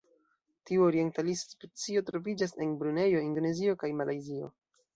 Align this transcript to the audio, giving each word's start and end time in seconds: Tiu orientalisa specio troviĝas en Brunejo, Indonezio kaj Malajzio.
Tiu 0.69 0.85
orientalisa 0.85 1.49
specio 1.51 2.03
troviĝas 2.09 2.57
en 2.67 2.73
Brunejo, 2.81 3.23
Indonezio 3.29 3.79
kaj 3.85 3.95
Malajzio. 4.03 4.53